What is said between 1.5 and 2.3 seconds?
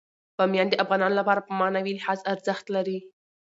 معنوي لحاظ